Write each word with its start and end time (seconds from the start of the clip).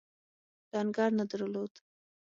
لنګر 0.71 1.09
نه 1.19 1.23
درلود. 1.31 1.73